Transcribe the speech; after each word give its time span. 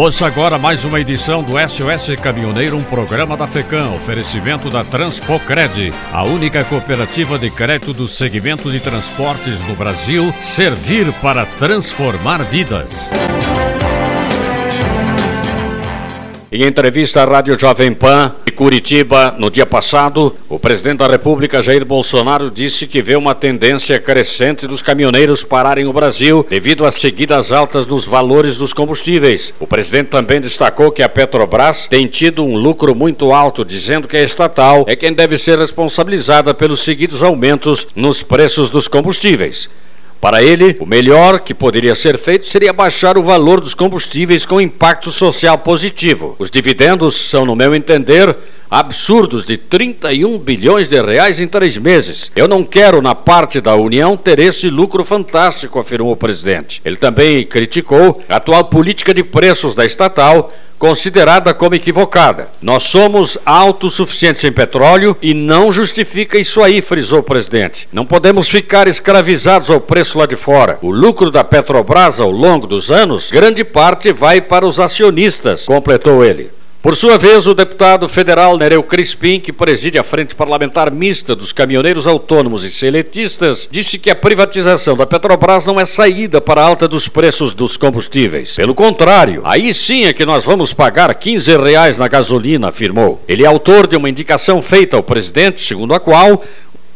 Ouça 0.00 0.26
agora 0.26 0.58
mais 0.58 0.82
uma 0.86 0.98
edição 0.98 1.42
do 1.42 1.58
SOS 1.58 2.18
Caminhoneiro, 2.22 2.74
um 2.74 2.82
programa 2.82 3.36
da 3.36 3.46
FECAM, 3.46 3.92
oferecimento 3.92 4.70
da 4.70 4.82
Transpocred, 4.82 5.92
a 6.10 6.24
única 6.24 6.64
cooperativa 6.64 7.38
de 7.38 7.50
crédito 7.50 7.92
do 7.92 8.08
segmento 8.08 8.70
de 8.70 8.80
transportes 8.80 9.60
no 9.68 9.74
Brasil, 9.74 10.32
servir 10.40 11.12
para 11.20 11.44
transformar 11.44 12.42
vidas. 12.44 13.10
Em 16.52 16.64
entrevista 16.64 17.22
à 17.22 17.24
Rádio 17.24 17.56
Jovem 17.56 17.94
Pan 17.94 18.34
de 18.44 18.50
Curitiba, 18.50 19.32
no 19.38 19.48
dia 19.48 19.64
passado, 19.64 20.34
o 20.48 20.58
presidente 20.58 20.98
da 20.98 21.06
República, 21.06 21.62
Jair 21.62 21.84
Bolsonaro, 21.84 22.50
disse 22.50 22.88
que 22.88 23.00
vê 23.00 23.14
uma 23.14 23.36
tendência 23.36 24.00
crescente 24.00 24.66
dos 24.66 24.82
caminhoneiros 24.82 25.44
pararem 25.44 25.86
o 25.86 25.92
Brasil 25.92 26.44
devido 26.50 26.84
às 26.84 26.96
seguidas 26.96 27.52
altas 27.52 27.86
nos 27.86 28.04
valores 28.04 28.56
dos 28.56 28.72
combustíveis. 28.72 29.54
O 29.60 29.66
presidente 29.66 30.08
também 30.08 30.40
destacou 30.40 30.90
que 30.90 31.04
a 31.04 31.08
Petrobras 31.08 31.86
tem 31.86 32.08
tido 32.08 32.42
um 32.42 32.56
lucro 32.56 32.96
muito 32.96 33.30
alto, 33.30 33.64
dizendo 33.64 34.08
que 34.08 34.16
a 34.16 34.22
estatal 34.24 34.84
é 34.88 34.96
quem 34.96 35.12
deve 35.12 35.38
ser 35.38 35.56
responsabilizada 35.56 36.52
pelos 36.52 36.82
seguidos 36.82 37.22
aumentos 37.22 37.86
nos 37.94 38.24
preços 38.24 38.70
dos 38.70 38.88
combustíveis. 38.88 39.70
Para 40.20 40.42
ele, 40.42 40.76
o 40.78 40.84
melhor 40.84 41.40
que 41.40 41.54
poderia 41.54 41.94
ser 41.94 42.18
feito 42.18 42.44
seria 42.44 42.74
baixar 42.74 43.16
o 43.16 43.22
valor 43.22 43.58
dos 43.58 43.72
combustíveis 43.72 44.44
com 44.44 44.60
impacto 44.60 45.10
social 45.10 45.56
positivo. 45.56 46.36
Os 46.38 46.50
dividendos 46.50 47.30
são, 47.30 47.46
no 47.46 47.56
meu 47.56 47.74
entender, 47.74 48.36
absurdos 48.70 49.44
de 49.44 49.56
31 49.56 50.38
bilhões 50.38 50.88
de 50.88 51.02
reais 51.02 51.40
em 51.40 51.48
três 51.48 51.76
meses. 51.76 52.30
Eu 52.36 52.46
não 52.46 52.62
quero, 52.62 53.02
na 53.02 53.14
parte 53.14 53.60
da 53.60 53.74
União, 53.74 54.16
ter 54.16 54.38
esse 54.38 54.68
lucro 54.68 55.04
fantástico, 55.04 55.78
afirmou 55.78 56.12
o 56.12 56.16
presidente. 56.16 56.80
Ele 56.84 56.96
também 56.96 57.44
criticou 57.44 58.22
a 58.28 58.36
atual 58.36 58.64
política 58.64 59.12
de 59.12 59.24
preços 59.24 59.74
da 59.74 59.84
estatal 59.84 60.52
considerada 60.80 61.52
como 61.52 61.74
equivocada. 61.74 62.48
Nós 62.62 62.84
somos 62.84 63.36
autossuficientes 63.44 64.42
em 64.44 64.50
petróleo 64.50 65.14
e 65.20 65.34
não 65.34 65.70
justifica 65.70 66.38
isso 66.38 66.62
aí, 66.62 66.80
frisou 66.80 67.18
o 67.18 67.22
presidente. 67.22 67.86
Não 67.92 68.06
podemos 68.06 68.48
ficar 68.48 68.88
escravizados 68.88 69.70
ao 69.70 69.78
preço 69.78 70.18
lá 70.18 70.24
de 70.24 70.36
fora. 70.36 70.78
O 70.80 70.90
lucro 70.90 71.30
da 71.30 71.44
Petrobras 71.44 72.18
ao 72.18 72.30
longo 72.30 72.66
dos 72.66 72.90
anos, 72.90 73.30
grande 73.30 73.62
parte 73.62 74.10
vai 74.10 74.40
para 74.40 74.66
os 74.66 74.80
acionistas, 74.80 75.66
completou 75.66 76.24
ele. 76.24 76.50
Por 76.82 76.96
sua 76.96 77.18
vez, 77.18 77.46
o 77.46 77.52
deputado 77.52 78.08
federal 78.08 78.56
Nereu 78.56 78.82
Crispim, 78.82 79.38
que 79.38 79.52
preside 79.52 79.98
a 79.98 80.02
Frente 80.02 80.34
Parlamentar 80.34 80.90
Mista 80.90 81.36
dos 81.36 81.52
Caminhoneiros 81.52 82.06
Autônomos 82.06 82.64
e 82.64 82.70
Seletistas, 82.70 83.68
disse 83.70 83.98
que 83.98 84.08
a 84.08 84.16
privatização 84.16 84.96
da 84.96 85.04
Petrobras 85.04 85.66
não 85.66 85.78
é 85.78 85.84
saída 85.84 86.40
para 86.40 86.62
a 86.62 86.64
alta 86.64 86.88
dos 86.88 87.06
preços 87.06 87.52
dos 87.52 87.76
combustíveis. 87.76 88.56
Pelo 88.56 88.74
contrário, 88.74 89.42
aí 89.44 89.74
sim 89.74 90.06
é 90.06 90.14
que 90.14 90.24
nós 90.24 90.46
vamos 90.46 90.72
pagar 90.72 91.14
15 91.14 91.54
reais 91.58 91.98
na 91.98 92.08
gasolina, 92.08 92.70
afirmou. 92.70 93.22
Ele 93.28 93.44
é 93.44 93.46
autor 93.46 93.86
de 93.86 93.98
uma 93.98 94.08
indicação 94.08 94.62
feita 94.62 94.96
ao 94.96 95.02
presidente, 95.02 95.60
segundo 95.60 95.92
a 95.92 96.00
qual 96.00 96.42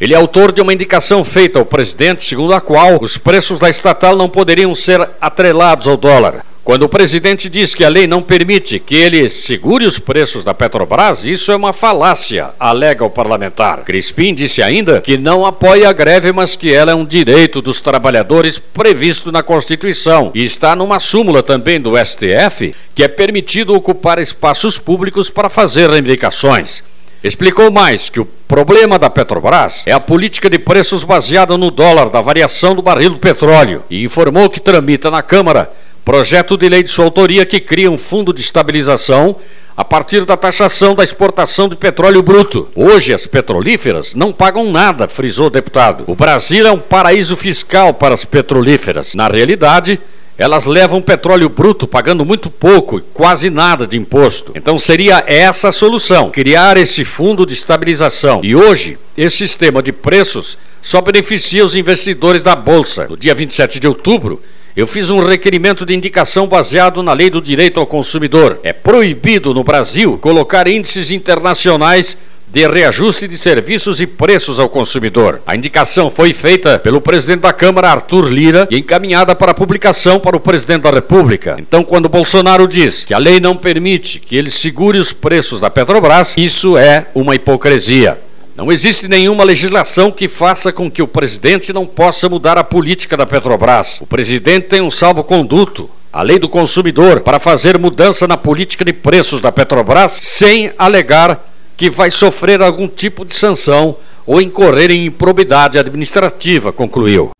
ele 0.00 0.14
é 0.14 0.16
autor 0.16 0.52
de 0.52 0.62
uma 0.62 0.72
indicação 0.72 1.22
feita 1.22 1.58
ao 1.58 1.66
presidente, 1.66 2.24
segundo 2.24 2.54
a 2.54 2.62
qual 2.62 2.98
os 3.02 3.18
preços 3.18 3.58
da 3.58 3.68
estatal 3.68 4.16
não 4.16 4.30
poderiam 4.30 4.74
ser 4.74 5.06
atrelados 5.20 5.86
ao 5.86 5.98
dólar. 5.98 6.46
Quando 6.66 6.82
o 6.82 6.88
presidente 6.88 7.48
diz 7.48 7.76
que 7.76 7.84
a 7.84 7.88
lei 7.88 8.08
não 8.08 8.20
permite 8.20 8.80
que 8.80 8.96
ele 8.96 9.30
segure 9.30 9.86
os 9.86 10.00
preços 10.00 10.42
da 10.42 10.52
Petrobras, 10.52 11.24
isso 11.24 11.52
é 11.52 11.54
uma 11.54 11.72
falácia, 11.72 12.48
alega 12.58 13.04
o 13.04 13.08
parlamentar. 13.08 13.84
Crispim 13.84 14.34
disse 14.34 14.60
ainda 14.60 15.00
que 15.00 15.16
não 15.16 15.46
apoia 15.46 15.88
a 15.88 15.92
greve, 15.92 16.32
mas 16.32 16.56
que 16.56 16.74
ela 16.74 16.90
é 16.90 16.94
um 16.96 17.04
direito 17.04 17.62
dos 17.62 17.80
trabalhadores 17.80 18.58
previsto 18.58 19.30
na 19.30 19.44
Constituição 19.44 20.32
e 20.34 20.44
está 20.44 20.74
numa 20.74 20.98
súmula 20.98 21.40
também 21.40 21.80
do 21.80 21.92
STF 21.96 22.74
que 22.96 23.04
é 23.04 23.06
permitido 23.06 23.72
ocupar 23.72 24.18
espaços 24.18 24.76
públicos 24.76 25.30
para 25.30 25.48
fazer 25.48 25.88
reivindicações. 25.88 26.82
Explicou 27.22 27.70
mais 27.70 28.10
que 28.10 28.18
o 28.18 28.24
problema 28.24 28.98
da 28.98 29.08
Petrobras 29.08 29.84
é 29.86 29.92
a 29.92 30.00
política 30.00 30.50
de 30.50 30.58
preços 30.58 31.04
baseada 31.04 31.56
no 31.56 31.70
dólar 31.70 32.10
da 32.10 32.20
variação 32.20 32.74
do 32.74 32.82
barril 32.82 33.10
do 33.10 33.18
petróleo 33.18 33.84
e 33.88 34.02
informou 34.02 34.50
que 34.50 34.58
tramita 34.58 35.12
na 35.12 35.22
Câmara 35.22 35.70
Projeto 36.06 36.56
de 36.56 36.68
lei 36.68 36.84
de 36.84 36.88
sua 36.88 37.04
autoria 37.04 37.44
que 37.44 37.58
cria 37.58 37.90
um 37.90 37.98
fundo 37.98 38.32
de 38.32 38.40
estabilização 38.40 39.34
a 39.76 39.84
partir 39.84 40.24
da 40.24 40.36
taxação 40.36 40.94
da 40.94 41.02
exportação 41.02 41.68
de 41.68 41.74
petróleo 41.74 42.22
bruto. 42.22 42.68
Hoje, 42.76 43.12
as 43.12 43.26
petrolíferas 43.26 44.14
não 44.14 44.32
pagam 44.32 44.70
nada, 44.70 45.08
frisou 45.08 45.48
o 45.48 45.50
deputado. 45.50 46.04
O 46.06 46.14
Brasil 46.14 46.64
é 46.64 46.70
um 46.70 46.78
paraíso 46.78 47.34
fiscal 47.34 47.92
para 47.92 48.14
as 48.14 48.24
petrolíferas. 48.24 49.16
Na 49.16 49.26
realidade, 49.26 49.98
elas 50.38 50.64
levam 50.64 51.02
petróleo 51.02 51.48
bruto 51.48 51.88
pagando 51.88 52.24
muito 52.24 52.50
pouco 52.50 52.98
e 52.98 53.02
quase 53.12 53.50
nada 53.50 53.84
de 53.84 53.98
imposto. 53.98 54.52
Então 54.54 54.78
seria 54.78 55.24
essa 55.26 55.70
a 55.70 55.72
solução: 55.72 56.30
criar 56.30 56.76
esse 56.76 57.04
fundo 57.04 57.44
de 57.44 57.54
estabilização. 57.54 58.42
E 58.44 58.54
hoje, 58.54 58.96
esse 59.18 59.38
sistema 59.38 59.82
de 59.82 59.90
preços 59.90 60.56
só 60.80 61.00
beneficia 61.00 61.64
os 61.64 61.74
investidores 61.74 62.44
da 62.44 62.54
Bolsa. 62.54 63.08
No 63.10 63.16
dia 63.16 63.34
27 63.34 63.80
de 63.80 63.88
outubro, 63.88 64.40
eu 64.76 64.86
fiz 64.86 65.08
um 65.08 65.20
requerimento 65.20 65.86
de 65.86 65.94
indicação 65.94 66.46
baseado 66.46 67.02
na 67.02 67.14
lei 67.14 67.30
do 67.30 67.40
direito 67.40 67.80
ao 67.80 67.86
consumidor. 67.86 68.60
É 68.62 68.74
proibido 68.74 69.54
no 69.54 69.64
Brasil 69.64 70.18
colocar 70.18 70.68
índices 70.68 71.10
internacionais 71.10 72.14
de 72.46 72.68
reajuste 72.68 73.26
de 73.26 73.38
serviços 73.38 74.02
e 74.02 74.06
preços 74.06 74.60
ao 74.60 74.68
consumidor. 74.68 75.40
A 75.46 75.56
indicação 75.56 76.10
foi 76.10 76.34
feita 76.34 76.78
pelo 76.78 77.00
presidente 77.00 77.40
da 77.40 77.54
Câmara, 77.54 77.90
Arthur 77.90 78.28
Lira, 78.28 78.68
e 78.70 78.78
encaminhada 78.78 79.34
para 79.34 79.54
publicação 79.54 80.20
para 80.20 80.36
o 80.36 80.40
presidente 80.40 80.82
da 80.82 80.90
República. 80.90 81.56
Então, 81.58 81.82
quando 81.82 82.08
Bolsonaro 82.08 82.68
diz 82.68 83.02
que 83.02 83.14
a 83.14 83.18
lei 83.18 83.40
não 83.40 83.56
permite 83.56 84.20
que 84.20 84.36
ele 84.36 84.50
segure 84.50 84.98
os 84.98 85.10
preços 85.10 85.58
da 85.58 85.70
Petrobras, 85.70 86.34
isso 86.36 86.76
é 86.76 87.06
uma 87.14 87.34
hipocrisia. 87.34 88.25
Não 88.56 88.72
existe 88.72 89.06
nenhuma 89.06 89.44
legislação 89.44 90.10
que 90.10 90.26
faça 90.28 90.72
com 90.72 90.90
que 90.90 91.02
o 91.02 91.06
presidente 91.06 91.74
não 91.74 91.84
possa 91.84 92.26
mudar 92.26 92.56
a 92.56 92.64
política 92.64 93.14
da 93.14 93.26
Petrobras. 93.26 94.00
O 94.00 94.06
presidente 94.06 94.68
tem 94.68 94.80
um 94.80 94.90
salvo-conduto, 94.90 95.90
a 96.10 96.22
lei 96.22 96.38
do 96.38 96.48
consumidor, 96.48 97.20
para 97.20 97.38
fazer 97.38 97.78
mudança 97.78 98.26
na 98.26 98.38
política 98.38 98.82
de 98.82 98.94
preços 98.94 99.42
da 99.42 99.52
Petrobras 99.52 100.12
sem 100.12 100.72
alegar 100.78 101.38
que 101.76 101.90
vai 101.90 102.10
sofrer 102.10 102.62
algum 102.62 102.88
tipo 102.88 103.26
de 103.26 103.36
sanção 103.36 103.94
ou 104.24 104.40
incorrer 104.40 104.90
em 104.90 105.04
improbidade 105.04 105.78
administrativa, 105.78 106.72
concluiu. 106.72 107.32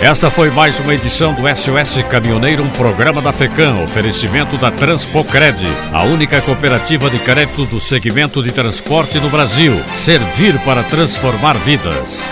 Esta 0.00 0.30
foi 0.30 0.50
mais 0.50 0.78
uma 0.78 0.94
edição 0.94 1.32
do 1.32 1.42
SOS 1.48 2.02
Caminhoneiro, 2.10 2.62
um 2.62 2.68
programa 2.68 3.22
da 3.22 3.32
FECAM, 3.32 3.82
oferecimento 3.82 4.58
da 4.58 4.70
Transpocred, 4.70 5.66
a 5.90 6.04
única 6.04 6.40
cooperativa 6.42 7.08
de 7.08 7.18
crédito 7.18 7.64
do 7.64 7.80
segmento 7.80 8.42
de 8.42 8.52
transporte 8.52 9.18
no 9.18 9.30
Brasil. 9.30 9.72
Servir 9.92 10.58
para 10.60 10.82
transformar 10.82 11.54
vidas. 11.54 12.22